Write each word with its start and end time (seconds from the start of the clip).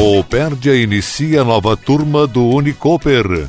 Coopérdia 0.00 0.74
inicia 0.74 1.44
nova 1.44 1.76
turma 1.76 2.26
do 2.26 2.42
Unicoper. 2.48 3.46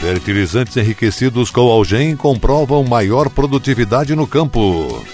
Fertilizantes 0.00 0.74
enriquecidos 0.74 1.50
com 1.50 1.70
algem 1.70 2.16
comprovam 2.16 2.82
maior 2.82 3.28
produtividade 3.28 4.16
no 4.16 4.26
campo. 4.26 5.04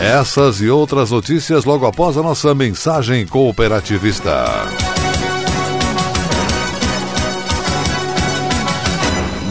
Essas 0.00 0.62
e 0.62 0.70
outras 0.70 1.10
notícias 1.10 1.66
logo 1.66 1.84
após 1.84 2.16
a 2.16 2.22
nossa 2.22 2.54
mensagem 2.54 3.26
cooperativista. 3.26 4.46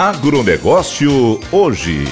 Agronegócio 0.00 1.38
hoje. 1.52 2.04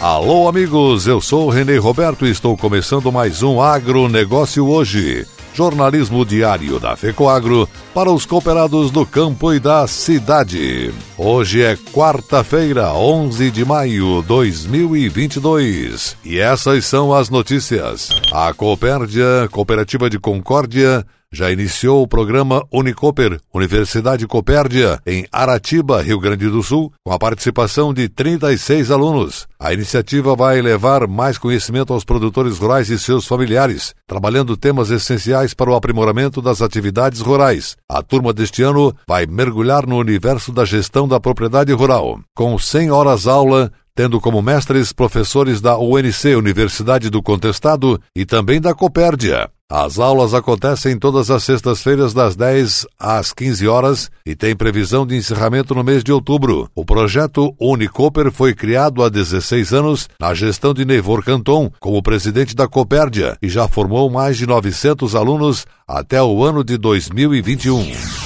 Alô, 0.00 0.48
amigos, 0.48 1.06
eu 1.06 1.20
sou 1.20 1.48
Renê 1.48 1.76
Roberto 1.76 2.26
e 2.26 2.30
estou 2.30 2.56
começando 2.56 3.12
mais 3.12 3.42
um 3.42 3.60
Agronegócio 3.60 4.66
hoje. 4.66 5.26
Jornalismo 5.56 6.22
diário 6.22 6.78
da 6.78 6.94
FECOAGRO 6.94 7.66
para 7.94 8.10
os 8.12 8.26
cooperados 8.26 8.90
do 8.90 9.06
campo 9.06 9.54
e 9.54 9.58
da 9.58 9.86
cidade. 9.86 10.92
Hoje 11.16 11.62
é 11.62 11.78
quarta-feira, 11.94 12.92
11 12.92 13.50
de 13.50 13.64
maio 13.64 14.20
de 14.20 14.28
2022. 14.28 16.18
E 16.22 16.38
essas 16.38 16.84
são 16.84 17.14
as 17.14 17.30
notícias. 17.30 18.10
A 18.30 18.52
Coopérdia, 18.52 19.48
Cooperativa 19.50 20.10
de 20.10 20.18
Concórdia, 20.18 21.06
já 21.32 21.50
iniciou 21.50 22.02
o 22.02 22.08
programa 22.08 22.64
Unicoper, 22.72 23.40
Universidade 23.52 24.26
Copérdia, 24.26 25.00
em 25.06 25.26
Aratiba, 25.30 26.02
Rio 26.02 26.20
Grande 26.20 26.48
do 26.48 26.62
Sul, 26.62 26.92
com 27.04 27.12
a 27.12 27.18
participação 27.18 27.92
de 27.92 28.08
36 28.08 28.90
alunos. 28.90 29.46
A 29.58 29.72
iniciativa 29.72 30.34
vai 30.36 30.60
levar 30.60 31.06
mais 31.06 31.38
conhecimento 31.38 31.92
aos 31.92 32.04
produtores 32.04 32.58
rurais 32.58 32.88
e 32.90 32.98
seus 32.98 33.26
familiares, 33.26 33.94
trabalhando 34.06 34.56
temas 34.56 34.90
essenciais 34.90 35.54
para 35.54 35.70
o 35.70 35.74
aprimoramento 35.74 36.40
das 36.40 36.62
atividades 36.62 37.20
rurais. 37.20 37.76
A 37.88 38.02
turma 38.02 38.32
deste 38.32 38.62
ano 38.62 38.94
vai 39.08 39.26
mergulhar 39.26 39.86
no 39.86 39.96
universo 39.96 40.52
da 40.52 40.64
gestão 40.64 41.08
da 41.08 41.20
propriedade 41.20 41.72
rural, 41.72 42.20
com 42.34 42.58
100 42.58 42.90
horas 42.90 43.26
aula 43.26 43.72
tendo 43.96 44.20
como 44.20 44.42
mestres 44.42 44.92
professores 44.92 45.62
da 45.62 45.78
UNC, 45.78 46.36
Universidade 46.36 47.08
do 47.08 47.22
Contestado, 47.22 47.98
e 48.14 48.26
também 48.26 48.60
da 48.60 48.74
Copérdia. 48.74 49.48
As 49.68 49.98
aulas 49.98 50.32
acontecem 50.32 50.96
todas 50.96 51.28
as 51.28 51.42
sextas-feiras 51.42 52.14
das 52.14 52.36
10 52.36 52.86
às 52.96 53.32
15 53.32 53.66
horas 53.66 54.08
e 54.24 54.36
tem 54.36 54.54
previsão 54.54 55.04
de 55.04 55.16
encerramento 55.16 55.74
no 55.74 55.82
mês 55.82 56.04
de 56.04 56.12
outubro. 56.12 56.70
O 56.72 56.84
projeto 56.84 57.52
Unicoper 57.60 58.30
foi 58.30 58.54
criado 58.54 59.02
há 59.02 59.08
16 59.08 59.72
anos 59.72 60.08
na 60.20 60.32
gestão 60.34 60.72
de 60.72 60.84
Neivor 60.84 61.24
Canton 61.24 61.68
como 61.80 62.00
presidente 62.00 62.54
da 62.54 62.68
Copérdia 62.68 63.36
e 63.42 63.48
já 63.48 63.66
formou 63.66 64.08
mais 64.08 64.36
de 64.36 64.46
900 64.46 65.16
alunos 65.16 65.66
até 65.88 66.22
o 66.22 66.44
ano 66.44 66.62
de 66.62 66.78
2021. 66.78 68.25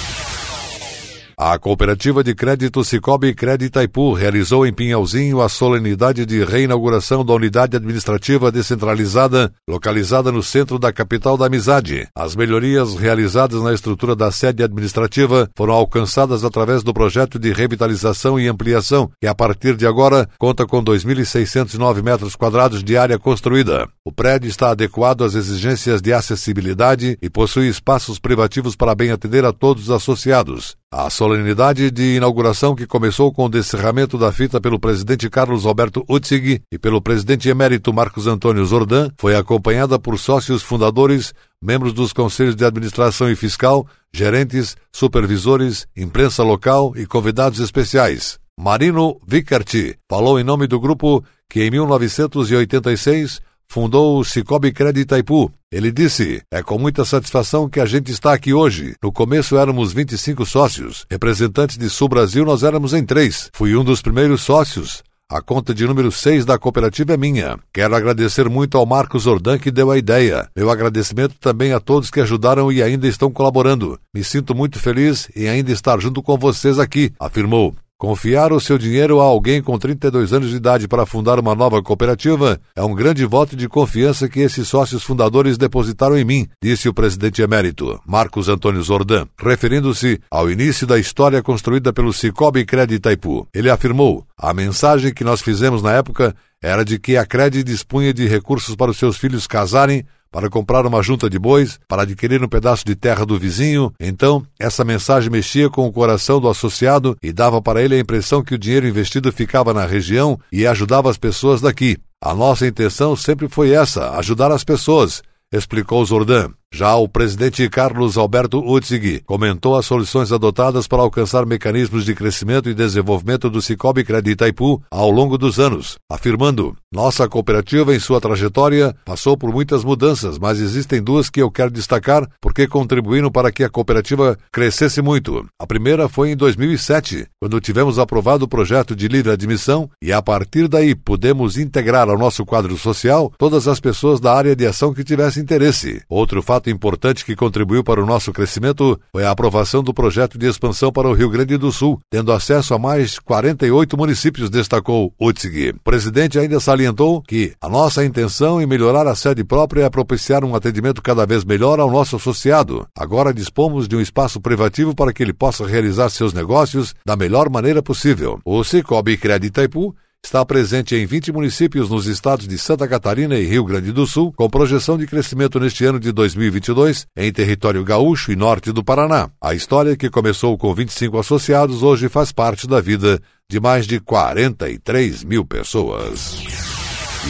A 1.42 1.58
Cooperativa 1.58 2.22
de 2.22 2.34
Crédito 2.34 2.84
Cicobi 2.84 3.32
Crédito 3.32 3.68
Itaipu 3.70 4.12
realizou 4.12 4.66
em 4.66 4.74
Pinhalzinho 4.74 5.40
a 5.40 5.48
solenidade 5.48 6.26
de 6.26 6.44
reinauguração 6.44 7.24
da 7.24 7.32
unidade 7.32 7.78
administrativa 7.78 8.52
descentralizada, 8.52 9.50
localizada 9.66 10.30
no 10.30 10.42
centro 10.42 10.78
da 10.78 10.92
capital 10.92 11.38
da 11.38 11.46
Amizade. 11.46 12.06
As 12.14 12.36
melhorias 12.36 12.94
realizadas 12.94 13.62
na 13.62 13.72
estrutura 13.72 14.14
da 14.14 14.30
sede 14.30 14.62
administrativa 14.62 15.48
foram 15.56 15.72
alcançadas 15.72 16.44
através 16.44 16.82
do 16.82 16.92
projeto 16.92 17.38
de 17.38 17.54
revitalização 17.54 18.38
e 18.38 18.46
ampliação, 18.46 19.10
que 19.18 19.26
a 19.26 19.34
partir 19.34 19.74
de 19.76 19.86
agora 19.86 20.28
conta 20.38 20.66
com 20.66 20.84
2.609 20.84 22.02
metros 22.02 22.36
quadrados 22.36 22.84
de 22.84 22.98
área 22.98 23.18
construída. 23.18 23.88
O 24.04 24.12
prédio 24.12 24.50
está 24.50 24.72
adequado 24.72 25.24
às 25.24 25.34
exigências 25.34 26.02
de 26.02 26.12
acessibilidade 26.12 27.16
e 27.22 27.30
possui 27.30 27.66
espaços 27.66 28.18
privativos 28.18 28.76
para 28.76 28.94
bem 28.94 29.10
atender 29.10 29.46
a 29.46 29.54
todos 29.54 29.84
os 29.84 29.90
associados. 29.90 30.78
A 30.92 31.08
solenidade 31.08 31.88
de 31.88 32.16
inauguração, 32.16 32.74
que 32.74 32.84
começou 32.84 33.32
com 33.32 33.44
o 33.44 33.48
descerramento 33.48 34.18
da 34.18 34.32
fita 34.32 34.60
pelo 34.60 34.76
presidente 34.76 35.30
Carlos 35.30 35.62
Roberto 35.62 36.04
Utzig 36.08 36.62
e 36.68 36.78
pelo 36.80 37.00
presidente 37.00 37.48
emérito 37.48 37.92
Marcos 37.92 38.26
Antônio 38.26 38.64
Zordan, 38.66 39.08
foi 39.16 39.36
acompanhada 39.36 40.00
por 40.00 40.18
sócios 40.18 40.64
fundadores, 40.64 41.32
membros 41.62 41.92
dos 41.92 42.12
conselhos 42.12 42.56
de 42.56 42.64
administração 42.64 43.30
e 43.30 43.36
fiscal, 43.36 43.86
gerentes, 44.12 44.76
supervisores, 44.92 45.86
imprensa 45.96 46.42
local 46.42 46.92
e 46.96 47.06
convidados 47.06 47.60
especiais. 47.60 48.40
Marino 48.58 49.16
Vickert 49.24 49.96
falou 50.10 50.40
em 50.40 50.44
nome 50.44 50.66
do 50.66 50.80
grupo 50.80 51.22
que 51.48 51.62
em 51.62 51.70
1986 51.70 53.40
fundou 53.70 54.18
o 54.18 54.24
Cicobi 54.24 54.72
Crédito 54.72 55.04
Itaipu. 55.04 55.50
Ele 55.70 55.92
disse: 55.92 56.42
É 56.50 56.62
com 56.62 56.76
muita 56.76 57.04
satisfação 57.04 57.68
que 57.68 57.78
a 57.78 57.86
gente 57.86 58.10
está 58.10 58.32
aqui 58.32 58.52
hoje. 58.52 58.96
No 59.00 59.12
começo 59.12 59.56
éramos 59.56 59.92
25 59.92 60.44
sócios. 60.44 61.06
Representantes 61.08 61.78
de 61.78 61.88
Sul 61.88 62.08
Brasil 62.08 62.44
nós 62.44 62.64
éramos 62.64 62.92
em 62.92 63.04
três. 63.04 63.48
Fui 63.54 63.76
um 63.76 63.84
dos 63.84 64.02
primeiros 64.02 64.42
sócios. 64.42 65.02
A 65.30 65.40
conta 65.40 65.72
de 65.72 65.86
número 65.86 66.10
6 66.10 66.44
da 66.44 66.58
cooperativa 66.58 67.14
é 67.14 67.16
minha. 67.16 67.56
Quero 67.72 67.94
agradecer 67.94 68.48
muito 68.48 68.76
ao 68.76 68.84
Marcos 68.84 69.28
Ordan 69.28 69.60
que 69.60 69.70
deu 69.70 69.88
a 69.92 69.96
ideia. 69.96 70.48
Meu 70.56 70.68
agradecimento 70.68 71.36
também 71.38 71.72
a 71.72 71.78
todos 71.78 72.10
que 72.10 72.20
ajudaram 72.20 72.72
e 72.72 72.82
ainda 72.82 73.06
estão 73.06 73.30
colaborando. 73.30 73.96
Me 74.12 74.24
sinto 74.24 74.56
muito 74.56 74.80
feliz 74.80 75.30
em 75.36 75.48
ainda 75.48 75.70
estar 75.70 76.00
junto 76.00 76.20
com 76.20 76.36
vocês 76.36 76.80
aqui, 76.80 77.12
afirmou. 77.20 77.76
Confiar 78.00 78.50
o 78.50 78.58
seu 78.58 78.78
dinheiro 78.78 79.20
a 79.20 79.24
alguém 79.24 79.60
com 79.60 79.78
32 79.78 80.32
anos 80.32 80.48
de 80.48 80.56
idade 80.56 80.88
para 80.88 81.04
fundar 81.04 81.38
uma 81.38 81.54
nova 81.54 81.82
cooperativa 81.82 82.58
é 82.74 82.82
um 82.82 82.94
grande 82.94 83.26
voto 83.26 83.54
de 83.54 83.68
confiança 83.68 84.26
que 84.26 84.40
esses 84.40 84.66
sócios 84.66 85.02
fundadores 85.02 85.58
depositaram 85.58 86.16
em 86.16 86.24
mim, 86.24 86.48
disse 86.62 86.88
o 86.88 86.94
presidente 86.94 87.42
emérito, 87.42 88.00
Marcos 88.06 88.48
Antônio 88.48 88.82
Zordan, 88.82 89.26
referindo-se 89.38 90.18
ao 90.30 90.50
início 90.50 90.86
da 90.86 90.98
história 90.98 91.42
construída 91.42 91.92
pelo 91.92 92.10
Cicobi 92.10 92.64
Crédito 92.64 93.00
Itaipu. 93.00 93.46
Ele 93.52 93.68
afirmou: 93.68 94.24
"A 94.34 94.54
mensagem 94.54 95.12
que 95.12 95.22
nós 95.22 95.42
fizemos 95.42 95.82
na 95.82 95.92
época 95.92 96.34
era 96.62 96.82
de 96.86 96.98
que 96.98 97.18
a 97.18 97.26
Cred 97.26 97.62
dispunha 97.62 98.14
de 98.14 98.26
recursos 98.26 98.74
para 98.74 98.90
os 98.90 98.96
seus 98.96 99.18
filhos 99.18 99.46
casarem, 99.46 100.06
para 100.30 100.48
comprar 100.48 100.86
uma 100.86 101.02
junta 101.02 101.28
de 101.28 101.38
bois, 101.38 101.78
para 101.88 102.02
adquirir 102.02 102.42
um 102.42 102.48
pedaço 102.48 102.84
de 102.84 102.94
terra 102.94 103.26
do 103.26 103.38
vizinho. 103.38 103.92
Então, 103.98 104.44
essa 104.58 104.84
mensagem 104.84 105.30
mexia 105.30 105.68
com 105.68 105.86
o 105.86 105.92
coração 105.92 106.40
do 106.40 106.48
associado 106.48 107.16
e 107.22 107.32
dava 107.32 107.60
para 107.60 107.82
ele 107.82 107.94
a 107.94 107.98
impressão 108.00 108.42
que 108.42 108.54
o 108.54 108.58
dinheiro 108.58 108.86
investido 108.86 109.32
ficava 109.32 109.74
na 109.74 109.84
região 109.84 110.38
e 110.52 110.66
ajudava 110.66 111.10
as 111.10 111.16
pessoas 111.16 111.60
daqui. 111.60 111.98
A 112.22 112.34
nossa 112.34 112.66
intenção 112.66 113.16
sempre 113.16 113.48
foi 113.48 113.70
essa, 113.70 114.16
ajudar 114.18 114.52
as 114.52 114.62
pessoas, 114.62 115.22
explicou 115.52 116.04
Zordan. 116.04 116.50
Já 116.72 116.94
o 116.94 117.08
presidente 117.08 117.68
Carlos 117.68 118.16
Alberto 118.16 118.60
Utzig 118.60 119.22
comentou 119.26 119.76
as 119.76 119.84
soluções 119.84 120.30
adotadas 120.30 120.86
para 120.86 121.02
alcançar 121.02 121.44
mecanismos 121.44 122.04
de 122.04 122.14
crescimento 122.14 122.70
e 122.70 122.74
desenvolvimento 122.74 123.50
do 123.50 123.60
Cicobi 123.60 124.04
Crédito 124.04 124.34
Itaipu 124.34 124.80
ao 124.88 125.10
longo 125.10 125.36
dos 125.36 125.58
anos, 125.58 125.98
afirmando: 126.08 126.76
Nossa 126.92 127.28
cooperativa, 127.28 127.92
em 127.92 127.98
sua 127.98 128.20
trajetória, 128.20 128.94
passou 129.04 129.36
por 129.36 129.52
muitas 129.52 129.82
mudanças, 129.82 130.38
mas 130.38 130.60
existem 130.60 131.02
duas 131.02 131.28
que 131.28 131.42
eu 131.42 131.50
quero 131.50 131.72
destacar 131.72 132.24
porque 132.40 132.68
contribuíram 132.68 133.32
para 133.32 133.50
que 133.50 133.64
a 133.64 133.68
cooperativa 133.68 134.38
crescesse 134.52 135.02
muito. 135.02 135.44
A 135.58 135.66
primeira 135.66 136.08
foi 136.08 136.30
em 136.30 136.36
2007, 136.36 137.26
quando 137.40 137.60
tivemos 137.60 137.98
aprovado 137.98 138.44
o 138.44 138.48
projeto 138.48 138.94
de 138.94 139.08
livre 139.08 139.32
admissão 139.32 139.90
e, 140.00 140.12
a 140.12 140.22
partir 140.22 140.68
daí, 140.68 140.94
pudemos 140.94 141.58
integrar 141.58 142.08
ao 142.08 142.16
nosso 142.16 142.46
quadro 142.46 142.78
social 142.78 143.32
todas 143.36 143.66
as 143.66 143.80
pessoas 143.80 144.20
da 144.20 144.32
área 144.32 144.54
de 144.54 144.64
ação 144.64 144.94
que 144.94 145.02
tivessem 145.02 145.42
interesse. 145.42 146.00
Outro 146.08 146.40
fato 146.40 146.59
fato 146.60 146.68
importante 146.68 147.24
que 147.24 147.34
contribuiu 147.34 147.82
para 147.82 148.02
o 148.02 148.06
nosso 148.06 148.32
crescimento 148.32 149.00
foi 149.12 149.24
a 149.24 149.30
aprovação 149.30 149.82
do 149.82 149.94
projeto 149.94 150.36
de 150.36 150.46
expansão 150.46 150.92
para 150.92 151.08
o 151.08 151.14
Rio 151.14 151.30
Grande 151.30 151.56
do 151.56 151.72
Sul, 151.72 151.98
tendo 152.10 152.32
acesso 152.32 152.74
a 152.74 152.78
mais 152.78 153.18
48 153.18 153.96
municípios, 153.96 154.50
destacou 154.50 155.14
Utzig. 155.18 155.70
O 155.70 155.80
presidente 155.82 156.38
ainda 156.38 156.60
salientou 156.60 157.22
que 157.22 157.54
a 157.60 157.68
nossa 157.68 158.04
intenção 158.04 158.60
em 158.60 158.66
melhorar 158.66 159.06
a 159.06 159.14
sede 159.14 159.42
própria 159.42 159.84
é 159.84 159.90
propiciar 159.90 160.44
um 160.44 160.54
atendimento 160.54 161.00
cada 161.00 161.24
vez 161.24 161.44
melhor 161.44 161.80
ao 161.80 161.90
nosso 161.90 162.16
associado. 162.16 162.86
Agora 162.94 163.32
dispomos 163.32 163.88
de 163.88 163.96
um 163.96 164.00
espaço 164.00 164.38
privativo 164.38 164.94
para 164.94 165.14
que 165.14 165.22
ele 165.22 165.32
possa 165.32 165.66
realizar 165.66 166.10
seus 166.10 166.34
negócios 166.34 166.94
da 167.06 167.16
melhor 167.16 167.48
maneira 167.48 167.82
possível. 167.82 168.38
O 168.44 168.62
Cicobi 168.62 169.16
Crédito 169.16 169.50
Itaipu 169.50 169.94
está 170.30 170.46
presente 170.46 170.94
em 170.94 171.04
20 171.04 171.32
municípios 171.32 171.90
nos 171.90 172.06
estados 172.06 172.46
de 172.46 172.56
Santa 172.56 172.86
Catarina 172.86 173.36
e 173.36 173.46
Rio 173.46 173.64
Grande 173.64 173.90
do 173.90 174.06
Sul, 174.06 174.32
com 174.36 174.48
projeção 174.48 174.96
de 174.96 175.04
crescimento 175.04 175.58
neste 175.58 175.84
ano 175.84 175.98
de 175.98 176.12
2022 176.12 177.04
em 177.16 177.32
território 177.32 177.82
gaúcho 177.82 178.30
e 178.30 178.36
norte 178.36 178.70
do 178.70 178.84
Paraná. 178.84 179.28
A 179.40 179.54
história, 179.54 179.96
que 179.96 180.08
começou 180.08 180.56
com 180.56 180.72
25 180.72 181.18
associados, 181.18 181.82
hoje 181.82 182.08
faz 182.08 182.30
parte 182.30 182.68
da 182.68 182.80
vida 182.80 183.20
de 183.50 183.58
mais 183.58 183.88
de 183.88 183.98
43 183.98 185.24
mil 185.24 185.44
pessoas. 185.44 186.38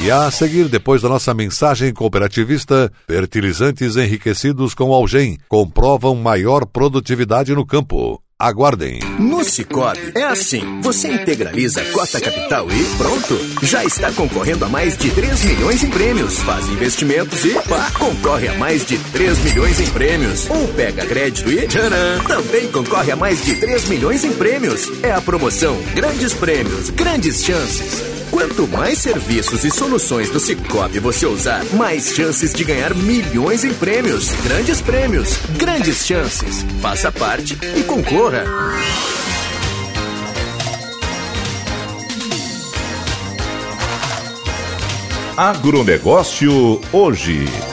E 0.04 0.10
a 0.10 0.30
seguir, 0.30 0.68
depois 0.68 1.00
da 1.00 1.08
nossa 1.08 1.32
mensagem 1.32 1.94
cooperativista, 1.94 2.92
fertilizantes 3.08 3.96
enriquecidos 3.96 4.74
com 4.74 4.92
algem 4.92 5.38
comprovam 5.48 6.14
maior 6.14 6.66
produtividade 6.66 7.54
no 7.54 7.64
campo. 7.64 8.22
Aguardem. 8.40 9.00
No 9.18 9.44
Cicobi 9.44 10.12
é 10.14 10.24
assim: 10.24 10.80
você 10.80 11.08
integraliza 11.08 11.82
a 11.82 11.92
cota 11.92 12.18
capital 12.18 12.66
e 12.70 12.84
pronto. 12.96 13.38
Já 13.62 13.84
está 13.84 14.10
concorrendo 14.12 14.64
a 14.64 14.68
mais 14.68 14.96
de 14.96 15.10
3 15.10 15.44
milhões 15.44 15.84
em 15.84 15.90
prêmios. 15.90 16.38
Faz 16.38 16.66
investimentos 16.70 17.44
e 17.44 17.52
pá, 17.68 17.90
concorre 17.98 18.48
a 18.48 18.54
mais 18.54 18.86
de 18.86 18.96
3 18.96 19.38
milhões 19.40 19.78
em 19.78 19.90
prêmios. 19.90 20.48
Ou 20.48 20.66
pega 20.68 21.04
crédito 21.04 21.52
e 21.52 21.68
tcharam, 21.68 22.24
também 22.26 22.72
concorre 22.72 23.12
a 23.12 23.16
mais 23.16 23.44
de 23.44 23.56
3 23.56 23.88
milhões 23.90 24.24
em 24.24 24.32
prêmios. 24.32 24.90
É 25.02 25.12
a 25.12 25.20
promoção 25.20 25.76
Grandes 25.94 26.32
Prêmios, 26.32 26.88
Grandes 26.88 27.44
Chances. 27.44 28.20
Quanto 28.30 28.66
mais 28.68 28.98
serviços 28.98 29.64
e 29.64 29.70
soluções 29.70 30.30
do 30.30 30.38
Cicobi 30.38 31.00
você 31.00 31.26
usar, 31.26 31.64
mais 31.74 32.14
chances 32.14 32.54
de 32.54 32.62
ganhar 32.62 32.94
milhões 32.94 33.64
em 33.64 33.74
prêmios. 33.74 34.30
Grandes 34.44 34.80
prêmios, 34.80 35.36
grandes 35.56 36.06
chances. 36.06 36.64
Faça 36.80 37.10
parte 37.10 37.58
e 37.76 37.82
concorra. 37.82 38.29
Agronegócio 45.36 46.80
hoje. 46.92 47.69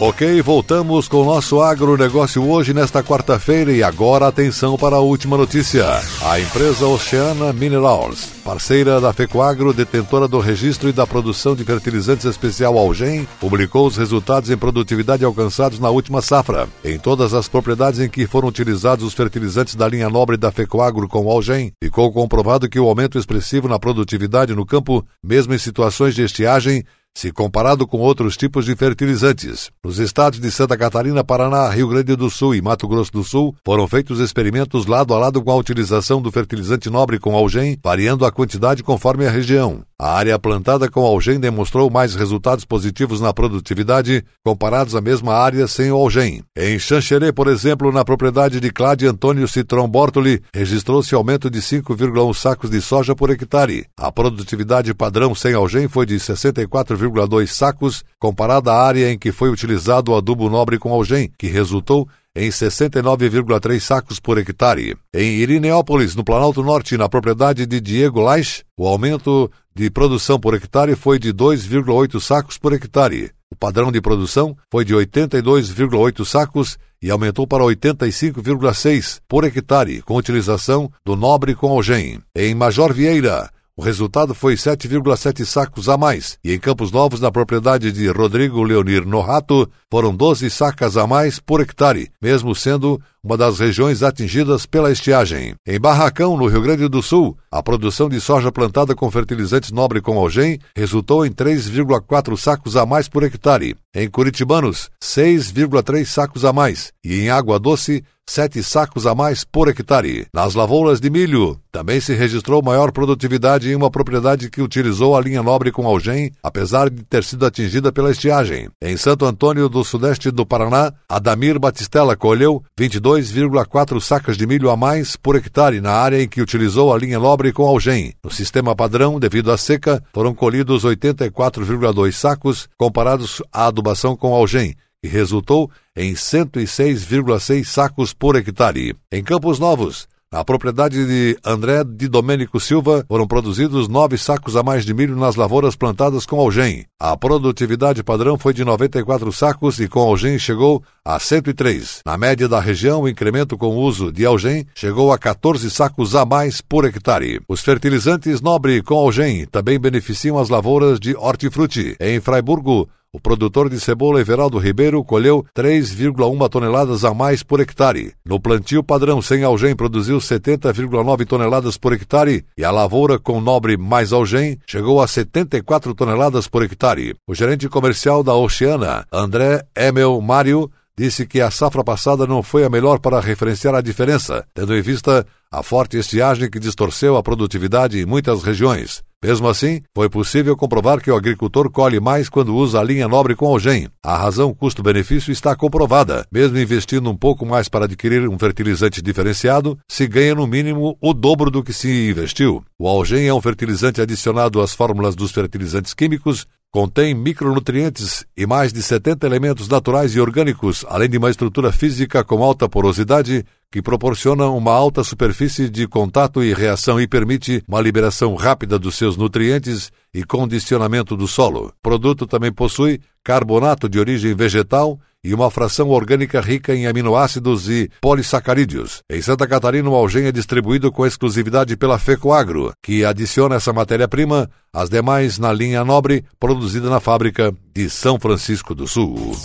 Ok, 0.00 0.40
voltamos 0.42 1.08
com 1.08 1.22
o 1.22 1.24
nosso 1.24 1.60
agronegócio 1.60 2.48
hoje, 2.48 2.72
nesta 2.72 3.02
quarta-feira, 3.02 3.72
e 3.72 3.82
agora 3.82 4.28
atenção 4.28 4.78
para 4.78 4.94
a 4.94 5.00
última 5.00 5.36
notícia. 5.36 5.84
A 6.22 6.38
empresa 6.38 6.86
Oceana 6.86 7.52
Minerals, 7.52 8.26
parceira 8.44 9.00
da 9.00 9.12
FECOAGRO, 9.12 9.72
detentora 9.72 10.28
do 10.28 10.38
registro 10.38 10.88
e 10.88 10.92
da 10.92 11.04
produção 11.04 11.56
de 11.56 11.64
fertilizantes 11.64 12.26
especial 12.26 12.78
Algem, 12.78 13.26
publicou 13.40 13.88
os 13.88 13.96
resultados 13.96 14.50
em 14.50 14.56
produtividade 14.56 15.24
alcançados 15.24 15.80
na 15.80 15.90
última 15.90 16.22
safra. 16.22 16.68
Em 16.84 16.96
todas 16.96 17.34
as 17.34 17.48
propriedades 17.48 17.98
em 17.98 18.08
que 18.08 18.24
foram 18.24 18.46
utilizados 18.46 19.04
os 19.04 19.14
fertilizantes 19.14 19.74
da 19.74 19.88
linha 19.88 20.08
nobre 20.08 20.36
da 20.36 20.52
FECOAGRO 20.52 21.08
com 21.08 21.28
Algem, 21.28 21.72
ficou 21.82 22.12
comprovado 22.12 22.68
que 22.68 22.78
o 22.78 22.88
aumento 22.88 23.18
expressivo 23.18 23.66
na 23.66 23.80
produtividade 23.80 24.54
no 24.54 24.64
campo, 24.64 25.04
mesmo 25.20 25.52
em 25.54 25.58
situações 25.58 26.14
de 26.14 26.22
estiagem, 26.22 26.84
se 27.18 27.32
comparado 27.32 27.84
com 27.84 27.98
outros 27.98 28.36
tipos 28.36 28.64
de 28.64 28.76
fertilizantes. 28.76 29.72
Nos 29.84 29.98
estados 29.98 30.38
de 30.38 30.52
Santa 30.52 30.76
Catarina, 30.76 31.24
Paraná, 31.24 31.68
Rio 31.68 31.88
Grande 31.88 32.14
do 32.14 32.30
Sul 32.30 32.54
e 32.54 32.62
Mato 32.62 32.86
Grosso 32.86 33.10
do 33.10 33.24
Sul, 33.24 33.56
foram 33.64 33.88
feitos 33.88 34.20
experimentos 34.20 34.86
lado 34.86 35.12
a 35.12 35.18
lado 35.18 35.42
com 35.42 35.50
a 35.50 35.56
utilização 35.56 36.22
do 36.22 36.30
fertilizante 36.30 36.88
nobre 36.88 37.18
com 37.18 37.34
algem, 37.34 37.76
variando 37.82 38.24
a 38.24 38.30
quantidade 38.30 38.84
conforme 38.84 39.26
a 39.26 39.30
região. 39.32 39.82
A 40.00 40.12
área 40.16 40.38
plantada 40.38 40.88
com 40.88 41.04
algem 41.04 41.40
demonstrou 41.40 41.90
mais 41.90 42.14
resultados 42.14 42.64
positivos 42.64 43.20
na 43.20 43.34
produtividade 43.34 44.24
comparados 44.44 44.94
à 44.94 45.00
mesma 45.00 45.34
área 45.34 45.66
sem 45.66 45.90
o 45.90 45.96
algem. 45.96 46.40
Em 46.56 46.78
Xanxerê, 46.78 47.32
por 47.32 47.48
exemplo, 47.48 47.90
na 47.90 48.04
propriedade 48.04 48.60
de 48.60 48.70
Clade 48.70 49.08
Antônio 49.08 49.48
Citron 49.48 49.88
Bortoli, 49.88 50.40
registrou-se 50.54 51.16
aumento 51.16 51.50
de 51.50 51.58
5,1 51.58 52.32
sacos 52.32 52.70
de 52.70 52.80
soja 52.80 53.12
por 53.16 53.28
hectare. 53.30 53.86
A 53.96 54.12
produtividade 54.12 54.94
padrão 54.94 55.34
sem 55.34 55.54
algem 55.54 55.88
foi 55.88 56.06
de 56.06 56.14
64,2 56.14 57.48
sacos, 57.48 58.04
comparada 58.20 58.70
à 58.70 58.80
área 58.80 59.10
em 59.10 59.18
que 59.18 59.32
foi 59.32 59.50
utilizado 59.50 60.12
o 60.12 60.16
adubo 60.16 60.48
nobre 60.48 60.78
com 60.78 60.92
algem, 60.92 61.28
que 61.36 61.48
resultou 61.48 62.08
em 62.38 62.50
69,3 62.50 63.80
sacos 63.80 64.20
por 64.20 64.38
hectare. 64.38 64.96
Em 65.12 65.38
Irineópolis, 65.38 66.14
no 66.14 66.22
Planalto 66.22 66.62
Norte, 66.62 66.96
na 66.96 67.08
propriedade 67.08 67.66
de 67.66 67.80
Diego 67.80 68.20
Lais, 68.20 68.62
o 68.78 68.86
aumento 68.86 69.50
de 69.74 69.90
produção 69.90 70.38
por 70.38 70.54
hectare 70.54 70.94
foi 70.94 71.18
de 71.18 71.34
2,8 71.34 72.20
sacos 72.20 72.56
por 72.56 72.72
hectare. 72.72 73.32
O 73.50 73.56
padrão 73.56 73.90
de 73.90 74.00
produção 74.00 74.56
foi 74.70 74.84
de 74.84 74.94
82,8 74.94 76.24
sacos 76.24 76.78
e 77.02 77.10
aumentou 77.10 77.44
para 77.44 77.64
85,6 77.64 79.20
por 79.26 79.42
hectare, 79.42 80.00
com 80.02 80.14
utilização 80.14 80.90
do 81.04 81.16
nobre 81.16 81.56
com 81.56 81.68
algem. 81.70 82.20
Em 82.36 82.54
Major 82.54 82.92
Vieira, 82.92 83.50
o 83.78 83.82
resultado 83.82 84.34
foi 84.34 84.54
7,7 84.54 85.44
sacos 85.44 85.88
a 85.88 85.96
mais, 85.96 86.36
e 86.42 86.52
em 86.52 86.58
Campos 86.58 86.90
Novos, 86.90 87.20
na 87.20 87.30
propriedade 87.30 87.92
de 87.92 88.08
Rodrigo 88.08 88.60
Leonir 88.60 89.06
Norato, 89.06 89.70
foram 89.88 90.12
12 90.12 90.50
sacas 90.50 90.96
a 90.96 91.06
mais 91.06 91.38
por 91.38 91.60
hectare, 91.60 92.10
mesmo 92.20 92.56
sendo 92.56 93.00
uma 93.22 93.36
das 93.36 93.60
regiões 93.60 94.02
atingidas 94.02 94.66
pela 94.66 94.90
estiagem. 94.90 95.54
Em 95.64 95.78
Barracão, 95.78 96.36
no 96.36 96.48
Rio 96.48 96.60
Grande 96.60 96.88
do 96.88 97.00
Sul, 97.00 97.38
a 97.52 97.62
produção 97.62 98.08
de 98.08 98.20
soja 98.20 98.50
plantada 98.50 98.96
com 98.96 99.08
fertilizantes 99.12 99.70
nobre 99.70 100.00
com 100.00 100.18
algem 100.18 100.58
resultou 100.74 101.24
em 101.24 101.30
3,4 101.30 102.36
sacos 102.36 102.76
a 102.76 102.84
mais 102.84 103.08
por 103.08 103.22
hectare. 103.22 103.76
Em 104.00 104.08
Curitibanos, 104.08 104.88
6,3 105.02 106.04
sacos 106.04 106.44
a 106.44 106.52
mais. 106.52 106.92
E 107.04 107.18
em 107.18 107.30
Água 107.30 107.58
Doce, 107.58 108.04
sete 108.28 108.62
sacos 108.62 109.06
a 109.06 109.14
mais 109.14 109.42
por 109.42 109.68
hectare. 109.68 110.26
Nas 110.32 110.54
lavouras 110.54 111.00
de 111.00 111.08
milho, 111.08 111.58
também 111.72 112.00
se 112.00 112.14
registrou 112.14 112.62
maior 112.62 112.92
produtividade 112.92 113.70
em 113.70 113.74
uma 113.74 113.90
propriedade 113.90 114.50
que 114.50 114.60
utilizou 114.60 115.16
a 115.16 115.20
linha 115.20 115.42
nobre 115.42 115.72
com 115.72 115.86
algem, 115.86 116.30
apesar 116.42 116.90
de 116.90 117.02
ter 117.04 117.24
sido 117.24 117.46
atingida 117.46 117.90
pela 117.90 118.10
estiagem. 118.10 118.68
Em 118.82 118.96
Santo 118.96 119.24
Antônio 119.24 119.68
do 119.68 119.82
Sudeste 119.82 120.30
do 120.30 120.44
Paraná, 120.44 120.92
Adamir 121.08 121.58
Batistella 121.58 122.16
colheu 122.16 122.62
22,4 122.78 124.00
sacas 124.00 124.36
de 124.36 124.46
milho 124.46 124.70
a 124.70 124.76
mais 124.76 125.16
por 125.16 125.36
hectare 125.36 125.80
na 125.80 125.92
área 125.92 126.22
em 126.22 126.28
que 126.28 126.42
utilizou 126.42 126.92
a 126.92 126.98
linha 126.98 127.18
nobre 127.18 127.52
com 127.52 127.64
algem. 127.66 128.12
No 128.22 128.30
sistema 128.30 128.76
padrão, 128.76 129.18
devido 129.18 129.50
à 129.50 129.56
seca, 129.56 130.02
foram 130.12 130.34
colhidos 130.34 130.84
84,2 130.84 132.12
sacos, 132.12 132.68
comparados 132.76 133.42
à 133.52 133.70
com 134.16 134.34
algem, 134.34 134.74
que 135.02 135.08
resultou 135.08 135.70
em 135.96 136.14
106,6 136.14 137.64
sacos 137.64 138.12
por 138.12 138.36
hectare. 138.36 138.94
Em 139.12 139.22
Campos 139.22 139.58
Novos, 139.58 140.08
Na 140.30 140.44
propriedade 140.44 141.06
de 141.06 141.38
André 141.42 141.82
de 141.82 142.06
Domênico 142.06 142.60
Silva, 142.60 143.02
foram 143.08 143.26
produzidos 143.26 143.88
nove 143.88 144.18
sacos 144.18 144.56
a 144.56 144.62
mais 144.62 144.84
de 144.84 144.92
milho 144.92 145.16
nas 145.16 145.36
lavouras 145.36 145.74
plantadas 145.74 146.26
com 146.26 146.38
algem. 146.38 146.84
A 147.00 147.16
produtividade 147.16 148.02
padrão 148.02 148.36
foi 148.36 148.52
de 148.52 148.62
94 148.62 149.32
sacos 149.32 149.80
e 149.80 149.88
com 149.88 150.00
algem 150.00 150.38
chegou 150.38 150.82
a 151.02 151.18
103. 151.18 152.02
Na 152.04 152.18
média 152.18 152.46
da 152.46 152.60
região, 152.60 153.00
o 153.00 153.08
incremento 153.08 153.56
com 153.56 153.68
o 153.68 153.80
uso 153.80 154.12
de 154.12 154.26
algem 154.26 154.66
chegou 154.74 155.10
a 155.14 155.16
14 155.16 155.70
sacos 155.70 156.14
a 156.14 156.26
mais 156.26 156.60
por 156.60 156.84
hectare. 156.84 157.40
Os 157.48 157.62
fertilizantes 157.62 158.42
Nobre 158.42 158.82
com 158.82 158.96
algem 158.96 159.46
também 159.46 159.78
beneficiam 159.78 160.38
as 160.38 160.50
lavouras 160.50 161.00
de 161.00 161.16
hortifruti. 161.16 161.96
Em 161.98 162.20
Fraiburgo, 162.20 162.86
o 163.18 163.20
produtor 163.20 163.68
de 163.68 163.80
cebola 163.80 164.20
Everaldo 164.20 164.58
Ribeiro 164.58 165.02
colheu 165.02 165.44
3,1 165.52 166.48
toneladas 166.48 167.04
a 167.04 167.12
mais 167.12 167.42
por 167.42 167.58
hectare. 167.58 168.14
No 168.24 168.40
plantio 168.40 168.80
padrão 168.80 169.20
sem 169.20 169.42
algem 169.42 169.74
produziu 169.74 170.18
70,9 170.18 171.26
toneladas 171.26 171.76
por 171.76 171.92
hectare 171.92 172.44
e 172.56 172.64
a 172.64 172.70
lavoura 172.70 173.18
com 173.18 173.40
nobre 173.40 173.76
mais 173.76 174.12
algem 174.12 174.56
chegou 174.64 175.02
a 175.02 175.08
74 175.08 175.92
toneladas 175.94 176.46
por 176.46 176.62
hectare. 176.62 177.16
O 177.26 177.34
gerente 177.34 177.68
comercial 177.68 178.22
da 178.22 178.34
Oceana, 178.34 179.04
André 179.12 179.64
Emel 179.76 180.20
Mário, 180.20 180.70
disse 180.96 181.26
que 181.26 181.40
a 181.40 181.50
safra 181.50 181.82
passada 181.82 182.24
não 182.24 182.40
foi 182.40 182.64
a 182.64 182.70
melhor 182.70 183.00
para 183.00 183.20
referenciar 183.20 183.74
a 183.74 183.80
diferença, 183.80 184.46
tendo 184.54 184.76
em 184.76 184.80
vista 184.80 185.26
a 185.50 185.62
forte 185.62 185.96
estiagem 185.96 186.48
que 186.48 186.60
distorceu 186.60 187.16
a 187.16 187.22
produtividade 187.22 187.98
em 187.98 188.06
muitas 188.06 188.44
regiões. 188.44 189.02
Mesmo 189.22 189.48
assim, 189.48 189.82
foi 189.96 190.08
possível 190.08 190.56
comprovar 190.56 191.00
que 191.00 191.10
o 191.10 191.16
agricultor 191.16 191.68
colhe 191.70 191.98
mais 191.98 192.28
quando 192.28 192.54
usa 192.54 192.78
a 192.78 192.84
linha 192.84 193.08
nobre 193.08 193.34
com 193.34 193.46
algem. 193.46 193.88
A 194.00 194.16
razão 194.16 194.54
custo-benefício 194.54 195.32
está 195.32 195.56
comprovada. 195.56 196.24
Mesmo 196.30 196.56
investindo 196.56 197.10
um 197.10 197.16
pouco 197.16 197.44
mais 197.44 197.68
para 197.68 197.86
adquirir 197.86 198.28
um 198.28 198.38
fertilizante 198.38 199.02
diferenciado, 199.02 199.76
se 199.88 200.06
ganha 200.06 200.36
no 200.36 200.46
mínimo 200.46 200.96
o 201.00 201.12
dobro 201.12 201.50
do 201.50 201.64
que 201.64 201.72
se 201.72 202.10
investiu. 202.10 202.62
O 202.78 202.86
algem 202.86 203.26
é 203.26 203.34
um 203.34 203.40
fertilizante 203.40 204.00
adicionado 204.00 204.60
às 204.60 204.72
fórmulas 204.72 205.16
dos 205.16 205.32
fertilizantes 205.32 205.94
químicos 205.94 206.46
Contém 206.70 207.14
micronutrientes 207.14 208.26
e 208.36 208.46
mais 208.46 208.74
de 208.74 208.82
70 208.82 209.26
elementos 209.26 209.68
naturais 209.68 210.14
e 210.14 210.20
orgânicos, 210.20 210.84
além 210.86 211.08
de 211.08 211.16
uma 211.16 211.30
estrutura 211.30 211.72
física 211.72 212.22
com 212.22 212.44
alta 212.44 212.68
porosidade 212.68 213.42
que 213.70 213.82
proporciona 213.82 214.46
uma 214.46 214.72
alta 214.72 215.04
superfície 215.04 215.68
de 215.68 215.86
contato 215.86 216.42
e 216.42 216.54
reação 216.54 217.00
e 217.00 217.06
permite 217.06 217.62
uma 217.68 217.80
liberação 217.80 218.34
rápida 218.34 218.78
dos 218.78 218.96
seus 218.96 219.16
nutrientes 219.16 219.90
e 220.12 220.24
condicionamento 220.24 221.16
do 221.16 221.28
solo. 221.28 221.66
O 221.66 221.72
produto 221.82 222.26
também 222.26 222.52
possui 222.52 223.00
carbonato 223.22 223.88
de 223.88 223.98
origem 223.98 224.34
vegetal 224.34 224.98
e 225.22 225.34
uma 225.34 225.50
fração 225.50 225.88
orgânica 225.90 226.40
rica 226.40 226.74
em 226.74 226.86
aminoácidos 226.86 227.68
e 227.68 227.90
polissacarídeos. 228.00 229.02
Em 229.10 229.20
Santa 229.20 229.46
Catarina, 229.46 229.90
o 229.90 229.94
algem 229.94 230.26
é 230.26 230.32
distribuído 230.32 230.90
com 230.92 231.04
exclusividade 231.04 231.76
pela 231.76 231.98
FECOAGRO, 231.98 232.72
que 232.82 233.04
adiciona 233.04 233.56
essa 233.56 233.72
matéria-prima 233.72 234.48
às 234.72 234.88
demais 234.88 235.38
na 235.38 235.52
linha 235.52 235.84
nobre 235.84 236.24
produzida 236.38 236.88
na 236.88 237.00
fábrica 237.00 237.52
de 237.74 237.90
São 237.90 238.18
Francisco 238.18 238.74
do 238.74 238.86
Sul. 238.86 239.36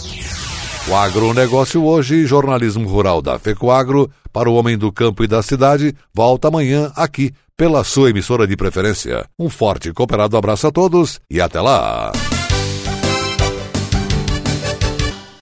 O 0.86 0.96
agronegócio 0.96 1.86
hoje, 1.86 2.25
jornalismo 2.25 2.90
rural 2.90 3.22
da 3.22 3.40
FECOAGRO, 3.40 4.12
para 4.34 4.50
o 4.50 4.56
homem 4.56 4.78
do 4.78 4.92
campo 4.92 5.24
e 5.24 5.28
da 5.28 5.42
cidade, 5.42 5.96
volta 6.13 6.50
amanhã 6.50 6.92
aqui 6.94 7.32
pela 7.56 7.86
sua 7.86 8.10
emissora 8.10 8.46
de 8.46 8.58
preferência. 8.58 9.25
Um 9.40 9.50
forte 9.50 9.90
e 9.90 9.94
cooperado 9.94 10.36
abraço 10.36 10.68
a 10.68 10.72
todos 10.72 11.22
e 11.30 11.40
até 11.40 11.62
lá! 11.62 12.12